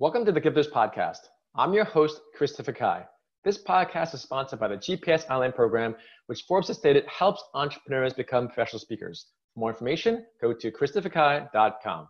[0.00, 1.18] Welcome to the Gifters Podcast.
[1.54, 3.04] I'm your host, Christopher Kai.
[3.44, 8.14] This podcast is sponsored by the GPS Online Program, which Forbes has stated helps entrepreneurs
[8.14, 9.26] become professional speakers.
[9.52, 12.08] For more information, go to christopherkai.com.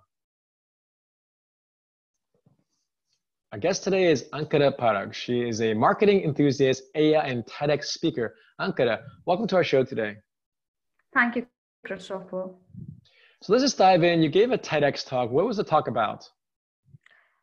[3.51, 5.13] Our guest today is Ankita Parakh.
[5.13, 8.37] She is a marketing enthusiast, AI, and TEDx speaker.
[8.61, 10.15] Ankara, welcome to our show today.
[11.13, 11.47] Thank you,
[11.85, 12.51] Christopher.
[13.43, 14.23] So let's just dive in.
[14.23, 15.33] You gave a TEDx talk.
[15.33, 16.31] What was the talk about?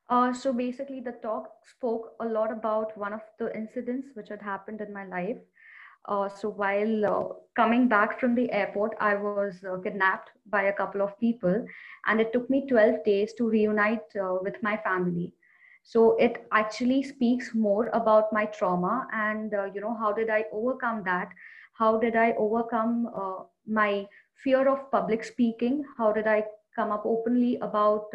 [0.09, 4.41] Uh, so basically, the talk spoke a lot about one of the incidents which had
[4.41, 5.37] happened in my life.
[6.07, 7.23] Uh, so while uh,
[7.57, 11.65] coming back from the airport, I was uh, kidnapped by a couple of people,
[12.05, 15.33] and it took me 12 days to reunite uh, with my family.
[15.83, 20.43] So it actually speaks more about my trauma and uh, you know how did I
[20.51, 21.29] overcome that?
[21.73, 23.07] How did I overcome
[23.65, 24.05] my
[24.43, 25.85] fear of public speaking?
[25.97, 26.43] How did I
[26.75, 28.07] come up openly about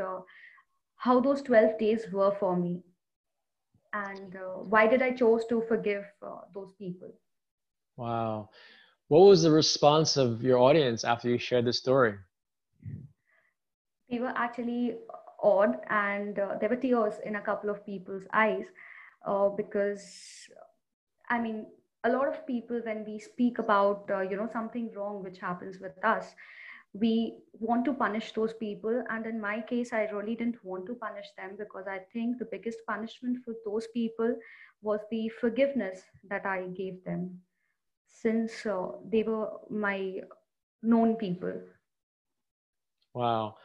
[1.02, 2.80] how those 12 days were for me.
[3.92, 7.08] And uh, why did i chose to forgive uh, those people?
[7.96, 8.50] Wow.
[9.08, 12.14] What was the response of your audience after you shared the story?
[14.08, 14.94] They were actually
[15.42, 18.66] awed and uh, there were tears in a couple of people's eyes
[19.26, 20.04] uh, because
[21.28, 21.66] i mean
[22.04, 25.80] a lot of people when we speak about uh, you know something wrong which happens
[25.80, 26.34] with us
[26.94, 29.02] we want to punish those people.
[29.10, 32.48] And in my case i really didn't want to punish them because i think the
[32.50, 34.34] biggest punishment for those people
[34.82, 37.38] was the forgiveness that i gave them.
[38.08, 40.20] Since uh, they were my
[40.82, 41.54] known people.
[43.14, 43.56] Wow.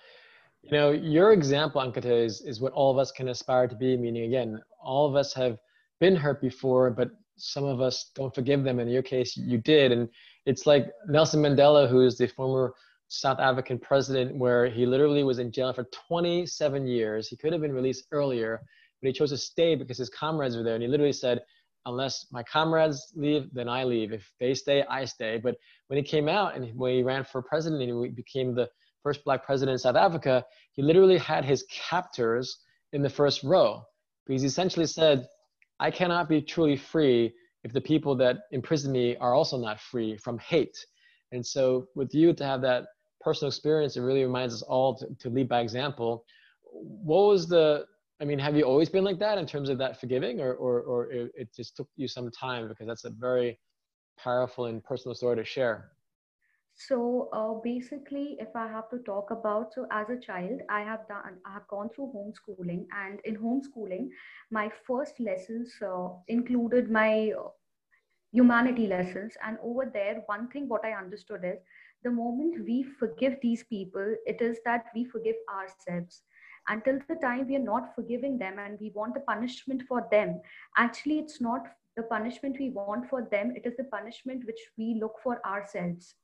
[0.63, 3.97] You know your example ankita is, is what all of us can aspire to be.
[3.97, 5.57] Meaning again all of us have
[5.99, 8.79] been hurt before but some of us don't forgive them.
[8.79, 9.91] In your case you did.
[9.91, 10.07] And
[10.45, 12.73] it's like nelson mandela who is the former
[13.09, 17.27] South African president where he literally was in jail for 27 years.
[17.27, 18.61] He could have been released earlier,
[19.01, 20.75] but he chose to stay because his comrades were there.
[20.75, 21.41] And he literally said,
[21.85, 24.11] unless my comrades leave, then I leave.
[24.11, 25.39] If they stay, I stay.
[25.41, 25.55] But
[25.87, 28.69] when he came out and when he ran for president and he became the
[29.03, 32.57] first black president in South Africa, he literally had his captors
[32.91, 33.83] in the first row
[34.25, 35.25] because he essentially said,
[35.79, 40.17] I cannot be truly free if the people that imprison me are also not free
[40.17, 40.77] from hate.
[41.31, 42.85] And so with you to have that
[43.21, 46.25] personal experience, it really reminds us all to, to lead by example.
[46.63, 47.85] What was the,
[48.21, 50.81] I mean, have you always been like that in terms of that forgiving or, or,
[50.81, 53.59] or it, it just took you some time because that's a very
[54.17, 55.91] powerful and personal story to share?
[56.75, 61.07] So uh, basically, if I have to talk about, so as a child, I have
[61.07, 64.09] done, I have gone through homeschooling, and in homeschooling,
[64.51, 67.49] my first lessons uh, included my uh,
[68.31, 69.35] humanity lessons.
[69.43, 71.57] And over there, one thing what I understood is
[72.03, 76.21] the moment we forgive these people, it is that we forgive ourselves.
[76.69, 80.41] Until the time we are not forgiving them and we want the punishment for them,
[80.77, 84.97] actually, it's not the punishment we want for them, it is the punishment which we
[85.01, 86.15] look for ourselves.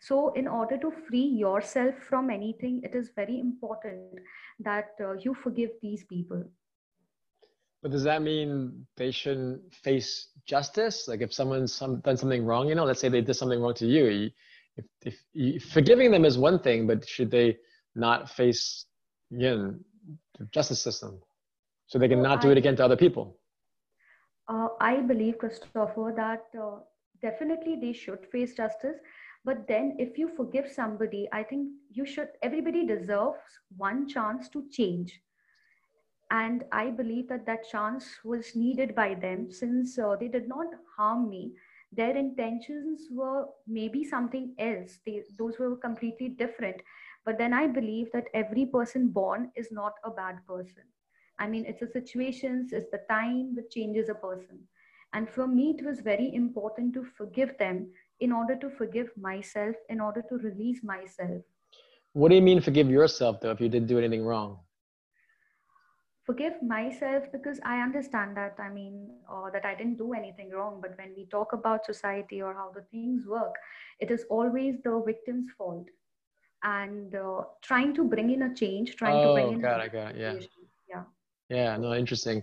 [0.00, 4.20] So, in order to free yourself from anything, it is very important
[4.60, 6.44] that uh, you forgive these people.
[7.82, 11.06] But does that mean they shouldn't face justice?
[11.08, 13.74] Like if someone's some, done something wrong, you know, let's say they did something wrong
[13.74, 14.30] to you,
[14.78, 17.56] if, if, if forgiving them is one thing, but should they
[17.94, 18.86] not face
[19.32, 19.80] again
[20.38, 21.20] the justice system
[21.86, 23.36] so they can not do it again to other people?
[24.48, 26.78] Uh, I believe, Christopher, that uh,
[27.20, 28.96] definitely they should face justice.
[29.44, 32.28] But then, if you forgive somebody, I think you should.
[32.42, 33.38] Everybody deserves
[33.76, 35.20] one chance to change,
[36.30, 40.66] and I believe that that chance was needed by them since uh, they did not
[40.96, 41.52] harm me
[41.92, 44.98] their intentions were maybe something else.
[45.06, 46.76] They, those were completely different.
[47.24, 50.84] But then i believe that every person born is not a bad person.
[51.38, 54.60] I mean it's the situations it's the time that changes a person.
[55.12, 57.90] And for me it was very important to forgive them
[58.20, 61.42] in order to forgive myself in order to release myself.
[62.12, 64.58] What do you mean forgive yourself though if you didn't do anything wrong
[66.28, 68.56] forgive myself because I understand that.
[68.58, 70.78] I mean, uh, that I didn't do anything wrong.
[70.82, 73.54] But when we talk about society or how the things work,
[73.98, 75.86] it is always the victim's fault.
[76.62, 79.60] And uh, trying to bring in a change, trying oh, to bring in.
[79.60, 80.20] got it, got it.
[80.20, 80.34] Yeah.
[80.90, 81.04] Yeah.
[81.48, 81.76] Yeah.
[81.78, 82.42] No, interesting.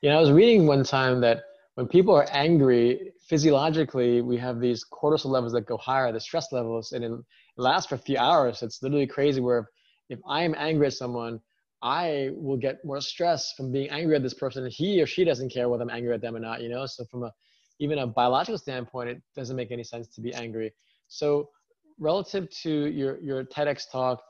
[0.00, 1.42] You know, I was reading one time that
[1.74, 6.52] when people are angry, physiologically, we have these cortisol levels that go higher, the stress
[6.52, 7.12] levels, and it
[7.58, 8.62] lasts for a few hours.
[8.62, 9.42] It's literally crazy.
[9.42, 9.68] Where
[10.08, 11.40] if I am angry at someone,
[11.82, 14.66] I will get more stress from being angry at this person.
[14.70, 16.86] He or she doesn't care whether I'm angry at them or not, you know?
[16.86, 17.32] So from a,
[17.78, 20.72] even a biological standpoint, it doesn't make any sense to be angry.
[21.08, 21.50] So
[21.98, 24.22] relative to your, your TEDx talk,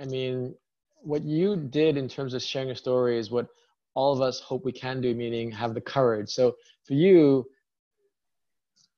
[0.00, 0.54] I mean,
[1.02, 3.46] what you did in terms of sharing your story is what
[3.94, 6.30] all of us hope we can do, meaning have the courage.
[6.30, 7.46] So for you,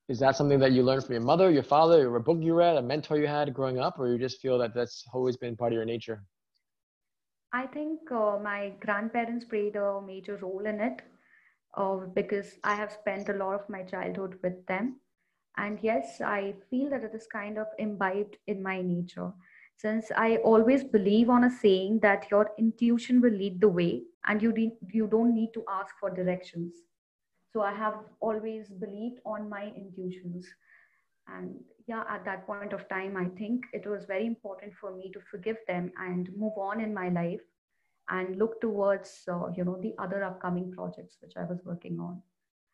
[0.08, 2.54] is that something that you learned from your mother, your father, or a book you
[2.54, 5.54] read, a mentor you had growing up, or you just feel that that's always been
[5.54, 6.24] part of your nature?
[7.52, 11.02] I think uh, my grandparents played a major role in it
[11.76, 14.96] uh, because I have spent a lot of my childhood with them.
[15.56, 19.32] And yes, I feel that it is kind of imbibed in my nature.
[19.76, 24.42] Since I always believe on a saying that your intuition will lead the way and
[24.42, 26.74] you, de- you don't need to ask for directions.
[27.52, 30.46] So I have always believed on my intuitions.
[31.36, 31.54] And
[31.86, 35.20] yeah, at that point of time, I think it was very important for me to
[35.30, 37.40] forgive them and move on in my life
[38.10, 42.22] and look towards, uh, you know, the other upcoming projects which I was working on.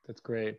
[0.06, 0.58] That's great.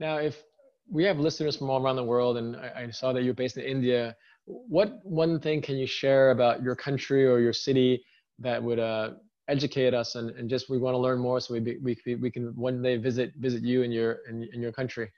[0.00, 0.42] Now, if
[0.88, 3.56] we have listeners from all around the world, and I, I saw that you're based
[3.56, 4.16] in India,
[4.46, 8.04] what one thing can you share about your country or your city
[8.38, 9.10] that would uh,
[9.48, 12.54] educate us and, and just we want to learn more so we, we, we can
[12.56, 15.10] one day visit visit you in your in, in your country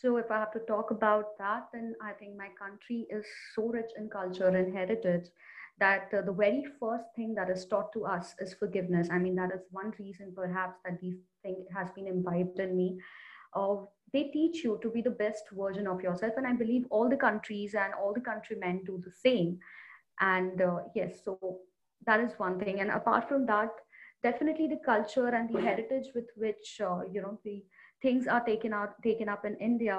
[0.00, 3.24] so if i have to talk about that then i think my country is
[3.54, 5.26] so rich in culture and heritage
[5.78, 9.08] that uh, the very first thing that is taught to us is forgiveness.
[9.10, 12.98] I mean that is one reason perhaps that this thing has been imbibed in me
[13.54, 13.76] uh,
[14.12, 16.34] they teach you to be the best version of yourself.
[16.36, 19.58] And i believe all the countries and all the countrymen do the same.
[20.20, 21.58] And uh, yes so
[22.06, 22.80] that is one thing.
[22.80, 23.70] And apart from that
[24.22, 27.62] definitely the culture and the heritage with which uh, you know the
[28.06, 29.98] things are taken out taken up in india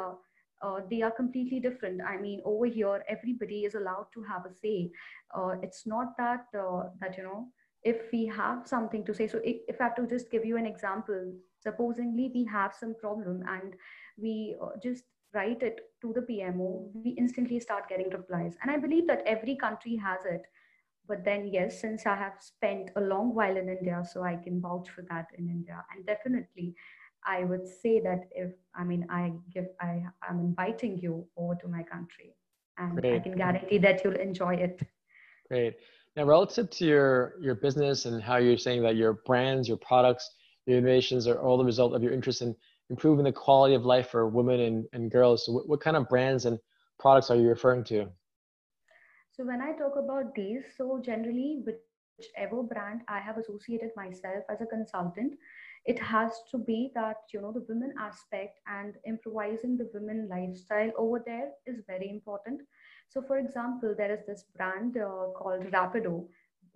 [0.62, 2.02] uh, they are completely different.
[2.02, 4.90] I mean over here everybody is allowed to have a say.
[5.36, 7.48] Uh, it's not that uh, that you know
[7.84, 10.58] if we have something to say so if, if i have to just give you
[10.58, 13.76] an example supposedly we have some problem and
[14.18, 15.04] we uh, just
[15.36, 18.58] write it to the pmo we instantly start getting replies.
[18.62, 20.44] And i believe that every country has it.
[21.08, 24.60] But then yes since i have spent a long while in india so i can
[24.60, 25.86] vouch for that in india.
[25.92, 26.76] And definitely
[27.26, 31.68] i would say that if i mean i give i i'm inviting you over to
[31.68, 32.36] my country
[32.78, 33.16] and Great.
[33.16, 34.82] i can guarantee that you'll enjoy it
[35.48, 35.76] Great.
[36.16, 40.32] Now, relative to your your business and how you're saying that your brands, your products,
[40.66, 42.56] your innovations are all the result of your interest in
[42.90, 45.46] improving the quality of life for women and, and girls.
[45.46, 46.58] So, what, what kind of brands and
[47.00, 48.08] products are you referring to?
[49.34, 54.62] So when I talk about these, so generally whichever brand I have associated myself as
[54.62, 55.34] a consultant,
[55.86, 60.92] it has to be that you know the women aspect and improvising the women lifestyle
[60.98, 62.62] over there is very important.
[63.10, 66.26] So for example, there is this brand uh, called Rapido,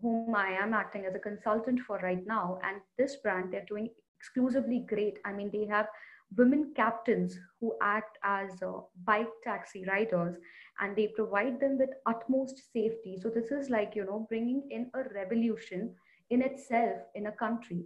[0.02, 3.90] whom I am acting as a consultant for right now, and this brand they're doing
[4.20, 5.18] exclusively great.
[5.26, 5.88] I mean, they have
[6.36, 8.74] women captains who act as uh,
[9.04, 10.36] bike taxi riders
[10.80, 14.92] and they provide them with utmost safety so this is like you know bringing in
[14.94, 15.94] a revolution
[16.30, 17.84] in itself in a country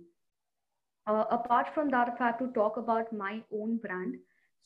[1.08, 4.16] uh, apart from that if i have to talk about my own brand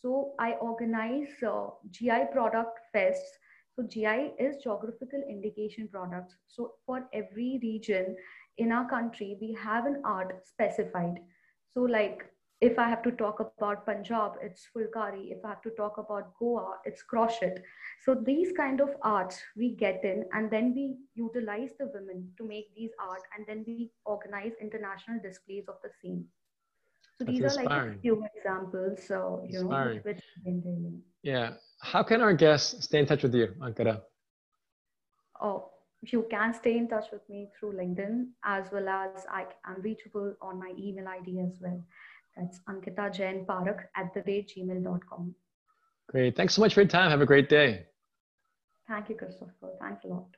[0.02, 3.38] so i organize uh, gi product fests.
[3.76, 6.36] So gi is geographical indication products.
[6.48, 8.16] So for every region
[8.58, 11.20] in our country we have an art specified.
[11.74, 12.26] So like
[12.60, 15.32] if I have to talk about Punjab, it's Fulkari.
[15.32, 17.56] If I have to talk about Goa, it's crochet.
[18.04, 22.48] So these kind of arts we get in and then we utilize the women to
[22.48, 26.26] make these art and then we organize international displays of the same.
[27.20, 27.72] So That's these inspiring.
[27.72, 29.00] are like a few examples.
[29.08, 29.98] So you inspiring.
[29.98, 30.24] know, which
[31.22, 31.54] Yeah.
[31.82, 34.02] How can our guests stay in touch with you, Ankita?
[35.40, 35.70] Oh,
[36.02, 40.34] you can stay in touch with me through LinkedIn as well as I am reachable
[40.42, 41.84] on my email ID as well.
[42.38, 45.36] That's Ankita Jain Parakh at the rate gmail.com.
[46.10, 46.36] Great.
[46.38, 47.10] Thanks so much for your time.
[47.10, 47.86] Have a great day.
[48.88, 49.72] Thank you, Christopher.
[49.82, 50.30] Thanks a lot.